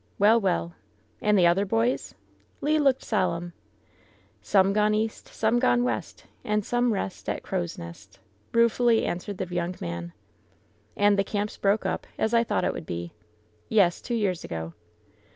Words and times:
"Well, 0.17 0.41
well! 0.41 0.73
And 1.21 1.37
the 1.37 1.45
other 1.45 1.63
boys?" 1.63 2.15
Le 2.61 2.79
looked 2.79 3.03
solemn." 3.03 3.53
^Some 4.43 4.73
gone 4.73 4.95
east; 4.95 5.27
Some 5.27 5.59
gone 5.59 5.83
west; 5.83 6.25
And 6.43 6.65
some 6.65 6.91
rest 6.91 7.29
At 7.29 7.43
Crow's 7.43 7.77
Nest,'" 7.77 8.17
ruefully 8.51 9.05
answered 9.05 9.37
the 9.37 9.45
young 9.53 9.75
man. 9.79 10.13
"And 10.97 11.19
the 11.19 11.23
camp's 11.23 11.57
broke 11.57 11.85
up, 11.85 12.07
as 12.17 12.33
I 12.33 12.43
thought 12.43 12.65
it 12.65 12.73
would 12.73 12.87
be." 12.87 13.13
"Yes, 13.69 14.01
two 14.01 14.15
years 14.15 14.43
ago." 14.43 14.73